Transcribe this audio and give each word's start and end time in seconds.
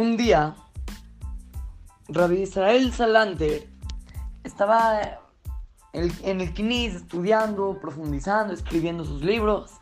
un 0.00 0.16
día, 0.16 0.54
Rabbi 2.08 2.42
Israel 2.42 2.90
Salanter 2.90 3.68
estaba 4.44 4.98
en 5.92 6.40
el 6.40 6.54
Knis 6.54 6.94
estudiando, 6.94 7.78
profundizando, 7.82 8.54
escribiendo 8.54 9.04
sus 9.04 9.22
libros. 9.22 9.72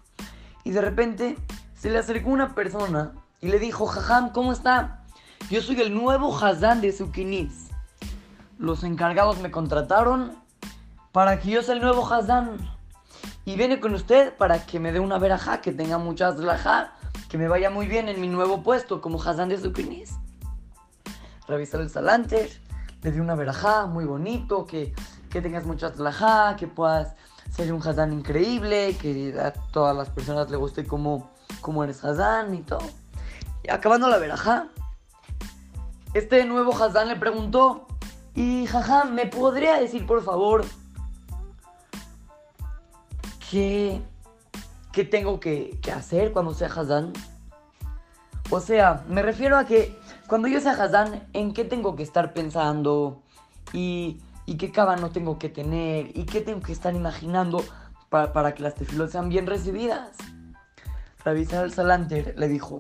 Y 0.65 0.73
de 0.73 0.81
repente 0.81 1.37
se 1.75 1.89
le 1.91 1.99
acercó 1.99 2.31
una 2.31 2.57
persona 2.57 3.13
y 3.41 3.49
le 3.49 3.61
dijo, 3.61 3.87
Jajam, 3.87 4.33
¿cómo 4.33 4.53
está? 4.53 5.05
Yo 5.51 5.63
soy 5.63 5.81
el 5.81 5.95
nuevo 5.95 6.37
Hazán 6.37 6.81
de 6.81 6.91
su. 6.91 7.13
Los 8.59 8.83
encargados 8.83 9.39
me 9.39 9.53
contrataron 9.53 10.37
para 11.13 11.39
que 11.39 11.51
yo 11.51 11.63
sea 11.63 11.77
el 11.77 11.81
nuevo 11.81 12.13
Hazán. 12.13 12.59
Y 13.45 13.55
viene 13.55 13.79
con 13.79 13.95
usted 13.95 14.37
para 14.37 14.67
que 14.67 14.81
me 14.81 14.91
dé 14.91 14.99
una 14.99 15.19
verajá, 15.19 15.61
que 15.61 15.71
tenga 15.71 15.97
muchas 15.97 16.37
verajá, 16.39 16.98
que 17.29 17.39
me 17.39 17.49
vaya 17.49 17.71
muy 17.71 17.87
bien 17.87 18.09
en 18.09 18.21
mi 18.21 18.29
nuevo 18.29 18.63
puesto 18.63 19.01
como 19.01 19.23
Hazán 19.23 19.49
de 19.49 19.73
Knis. 19.73 20.17
Revisar 21.47 21.81
el 21.81 21.91
Salanter, 21.91 22.51
le 23.03 23.13
dio 23.13 23.23
una 23.23 23.35
verajá 23.35 23.87
muy 23.87 24.05
bonito, 24.05 24.67
que 24.67 24.95
que 25.29 25.43
tengas 25.43 25.65
mucha 25.65 25.93
tlajá, 25.93 26.57
que 26.57 26.67
puedas 26.67 27.15
ser 27.51 27.73
un 27.73 27.87
Hazán 27.87 28.13
increíble, 28.13 28.97
que 29.01 29.39
a 29.41 29.53
todas 29.53 29.97
las 29.97 30.11
personas 30.11 30.51
le 30.51 30.57
guste 30.57 30.85
como, 30.85 31.31
como 31.61 31.85
eres 31.85 32.05
Hazán 32.05 32.55
y 32.55 32.63
todo. 32.63 32.83
Y 33.63 33.71
acabando 33.71 34.09
la 34.09 34.19
verajá, 34.19 34.69
este 36.15 36.45
nuevo 36.45 36.75
Hazán 36.75 37.09
le 37.09 37.17
preguntó, 37.17 37.87
y 38.35 38.67
jaja, 38.67 39.05
¿me 39.05 39.27
podría 39.27 39.81
decir 39.81 40.07
por 40.07 40.23
favor 40.23 40.65
qué, 43.51 44.01
qué 44.99 45.05
tengo 45.05 45.39
que, 45.39 45.79
que 45.81 45.93
hacer 45.93 46.33
cuando 46.33 46.55
sea 46.55 46.69
Hazán? 46.69 47.13
O 48.51 48.61
sea, 48.61 49.05
me 49.09 49.23
refiero 49.23 49.57
a 49.57 49.65
que 49.65 49.97
cuando 50.27 50.49
yo 50.49 50.61
sea 50.61 50.73
Hazán, 50.73 51.29
¿en 51.33 51.53
qué 51.53 51.65
tengo 51.65 51.95
que 51.95 52.03
estar 52.03 52.33
pensando? 52.33 53.23
Y 53.73 54.21
y 54.49 54.57
qué 54.57 54.73
no 54.99 55.11
tengo 55.11 55.39
que 55.39 55.51
tener 55.51 56.17
y 56.17 56.25
qué 56.25 56.41
tengo 56.41 56.61
que 56.63 56.73
estar 56.73 56.95
imaginando 56.95 57.63
para, 58.09 58.55
que 58.55 58.63
las 58.63 58.75
tefilos 58.75 59.11
sean 59.11 59.29
bien 59.29 59.47
recibidas. 59.47 60.17
Revisar 61.23 61.67
el 61.67 61.73
Salanter 61.73 62.35
le 62.39 62.49
dijo, 62.49 62.79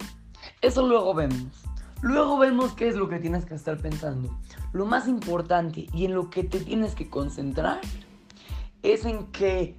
eso 0.62 0.86
luego 0.86 1.12
vemos. 1.12 1.52
Luego 2.00 2.38
vemos 2.38 2.72
qué 2.72 2.88
es 2.88 2.96
lo 2.96 3.10
que 3.10 3.18
tienes 3.18 3.44
que 3.44 3.54
estar 3.54 3.76
pensando. 3.76 4.34
Lo 4.72 4.86
más 4.86 5.08
importante 5.08 5.88
y 5.92 6.06
en 6.06 6.14
lo 6.14 6.30
que 6.30 6.42
te 6.42 6.58
tienes 6.58 6.94
que 6.94 7.10
concentrar 7.10 7.82
es 8.82 9.04
en 9.04 9.26
que 9.26 9.76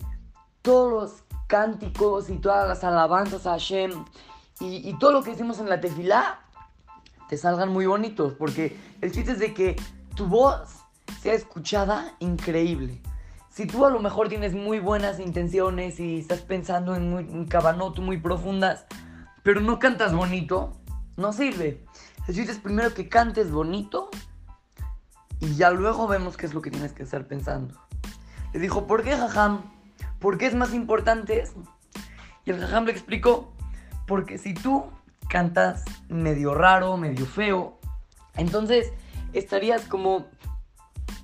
todos 0.62 0.92
los 0.92 1.29
cánticos 1.50 2.30
y 2.30 2.38
todas 2.38 2.68
las 2.68 2.84
alabanzas 2.84 3.48
a 3.48 3.52
Hashem 3.52 4.06
y, 4.62 4.94
todo 5.00 5.14
lo 5.14 5.24
que 5.24 5.32
hicimos 5.32 5.60
en 5.60 5.70
la 5.70 5.80
tefilá 5.82 6.42
te 7.28 7.38
salgan 7.38 7.70
muy 7.70 7.86
bonitos. 7.86 8.34
Porque 8.34 8.78
el 9.02 9.12
chiste 9.12 9.32
es 9.32 9.40
de 9.40 9.54
que 9.54 9.76
tu 10.16 10.28
voz 10.28 10.70
sea 11.22 11.34
escuchada 11.34 12.14
increíble. 12.20 13.02
Si 13.50 13.66
tú 13.66 13.86
a 13.86 13.90
lo 13.90 14.00
mejor 14.00 14.30
tienes 14.30 14.54
muy 14.54 14.80
buenas 14.80 15.20
intenciones 15.20 16.00
y 16.00 16.20
estás 16.20 16.42
pensando 16.42 16.96
en, 16.96 17.10
muy, 17.10 17.24
muy 17.26 18.18
profundas, 18.18 18.86
pero 19.42 19.60
no 19.60 19.80
cantas 19.80 20.14
bonito, 20.14 20.74
no 21.18 21.34
sirve. 21.34 21.86
Necesitas 22.20 22.58
primero 22.58 22.94
que 22.94 23.10
cantes 23.10 23.50
bonito 23.52 24.10
y 25.40 25.56
ya 25.56 25.72
luego 25.72 26.08
vemos 26.08 26.38
qué 26.38 26.46
es 26.46 26.54
lo 26.54 26.62
que 26.62 26.70
tienes 26.70 26.94
que 26.94 27.04
estar 27.04 27.28
pensando. 27.28 27.76
Le 28.54 28.60
dijo, 28.60 28.88
¿por 28.88 29.04
qué, 29.04 29.16
Jajam? 29.16 29.79
¿Por 30.20 30.38
qué 30.38 30.48
es 30.48 30.56
más 30.56 30.74
importante 30.74 31.42
eso? 31.42 31.64
Y 32.46 32.52
el 32.52 32.60
Jajam 32.60 32.86
le 32.86 32.92
explicó, 32.92 33.54
porque 34.08 34.38
si 34.38 34.54
tú 34.54 34.86
cantas 35.30 35.84
medio 36.08 36.54
raro, 36.54 36.98
medio 36.98 37.26
feo, 37.26 37.80
entonces 38.36 38.92
estarías 39.34 39.84
como 39.86 40.26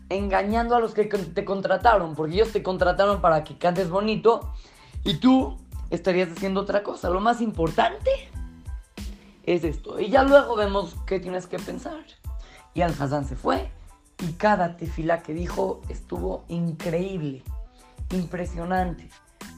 engañando 0.09 0.75
a 0.75 0.80
los 0.80 0.94
que 0.94 1.06
te 1.06 1.46
contrataron, 1.46 2.16
porque 2.16 2.36
ellos 2.36 2.52
te 2.52 2.62
contrataron 2.62 3.22
para 3.22 3.44
que 3.44 3.58
cantes 3.58 3.90
bonito 3.90 4.53
y 5.03 5.16
tú 5.16 5.58
estarías 5.90 6.30
haciendo 6.31 6.62
otra 6.62 6.84
cosa. 6.84 7.09
Lo 7.09 7.19
más 7.19 7.42
importante 7.42 8.12
es 9.44 9.64
esto. 9.64 10.00
Y 10.00 10.09
ya 10.09 10.24
luego 10.24 10.56
vemos 10.56 10.96
qué 11.06 11.19
tienes 11.19 11.48
que 11.48 11.58
pensar. 11.58 12.03
Y 12.74 12.81
Al 12.81 12.92
Hazán 12.92 13.25
se 13.25 13.36
fue 13.36 13.72
y 14.19 14.34
cada 14.34 14.78
tefila 14.78 15.22
que 15.22 15.34
dijo 15.34 15.81
estuvo 15.90 16.46
increíble, 16.48 17.44
impresionante. 18.12 19.10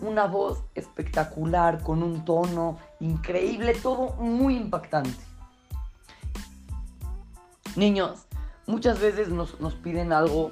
Una 0.02 0.28
voz 0.28 0.64
espectacular, 0.76 1.82
con 1.82 2.04
un 2.04 2.24
tono 2.24 2.78
increíble, 3.00 3.74
todo 3.74 4.14
muy 4.16 4.56
impactante. 4.56 5.24
Niños, 7.76 8.26
muchas 8.66 9.00
veces 9.00 9.30
nos, 9.30 9.56
piden 9.76 10.12
algo 10.12 10.52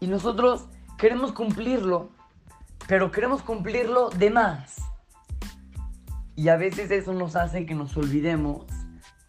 y 0.00 0.06
nosotros 0.06 0.66
queremos 0.98 1.32
cumplirlo, 1.32 2.10
pero 2.86 3.10
queremos 3.10 3.42
cumplirlo 3.42 4.10
de 4.10 4.30
más. 4.30 4.76
Y 6.36 6.48
a 6.48 6.56
veces 6.56 6.90
eso 6.90 7.12
nos 7.12 7.36
hace 7.36 7.66
que 7.66 7.74
nos 7.74 7.96
olvidemos 7.96 8.66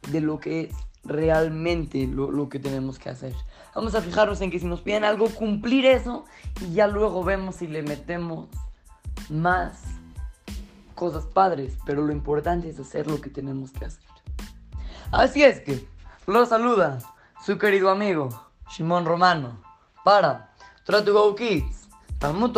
de 0.10 0.22
lo 0.22 0.40
que 0.40 0.62
es 0.62 0.76
realmente 1.04 2.08
lo, 2.08 2.32
lo, 2.32 2.48
que 2.48 2.60
tenemos 2.60 2.98
que 2.98 3.10
hacer. 3.10 3.34
Vamos 3.74 3.96
a 3.96 4.02
fijarnos 4.02 4.42
en 4.42 4.52
que 4.52 4.60
si 4.60 4.66
nos 4.66 4.82
piden 4.82 5.04
algo, 5.04 5.30
cumplir 5.30 5.86
eso 5.86 6.26
y 6.60 6.74
ya 6.74 6.88
luego 6.88 7.24
vemos 7.24 7.56
si 7.56 7.68
le 7.68 7.82
metemos 7.84 8.50
más 9.30 9.82
cosas 10.96 11.26
padres. 11.26 11.78
Pero 11.86 12.02
lo 12.02 12.12
importante 12.12 12.70
es 12.70 12.80
hacer 12.80 13.08
lo 13.08 13.22
que 13.22 13.30
tenemos 13.30 13.72
que 13.72 13.86
hacer. 13.86 14.04
Así 15.12 15.44
es 15.44 15.62
que, 15.62 15.88
los 16.28 16.50
saluda 16.50 17.00
su 17.46 17.58
querido 17.58 17.90
amigo 17.90 18.30
Simón 18.70 19.06
Romano 19.06 19.62
para 20.04 20.54
Try 20.86 21.04
to 21.04 21.14
Go 21.14 21.36
Kids, 21.36 21.88
Talmud. 22.20 22.52